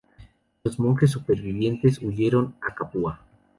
[0.63, 3.21] Los monjes supervivientes huyeron a Capua.